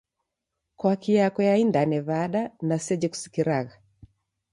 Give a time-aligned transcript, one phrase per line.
[0.79, 3.75] "Kwaki" yako yaindane w'ada na seji kusikiragha?